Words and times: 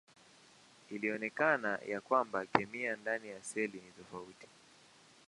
Ilionekana 0.89 1.79
ya 1.87 2.01
kwamba 2.01 2.45
kemia 2.45 2.95
ndani 2.95 3.27
ya 3.29 3.43
seli 3.43 3.77
ni 3.85 3.91
tofauti. 4.03 4.47